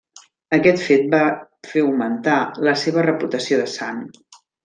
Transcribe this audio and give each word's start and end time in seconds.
Aquest 0.55 0.79
fet 0.85 1.03
va 1.11 1.19
fer 1.73 1.83
augmentar 1.83 2.39
la 2.69 2.75
seva 2.85 3.05
reputació 3.09 3.61
de 3.63 3.71
sant. 3.77 4.03